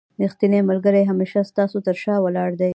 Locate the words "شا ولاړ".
2.03-2.49